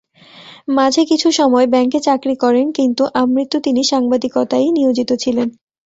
[0.67, 5.47] মাঝে কিছুসময় ব্যাংকে চাকরি করেন কিন্তু আমৃত্যু তিনি সাংবাদিকতায়ই নিয়োজিত ছিলেন।